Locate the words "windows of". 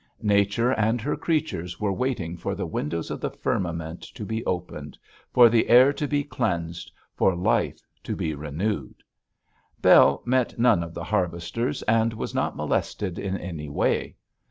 2.65-3.21